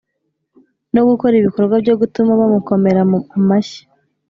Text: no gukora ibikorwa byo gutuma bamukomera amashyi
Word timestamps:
no 0.93 1.01
gukora 1.09 1.33
ibikorwa 1.37 1.75
byo 1.83 1.93
gutuma 2.01 2.31
bamukomera 2.39 2.99
amashyi 3.41 3.81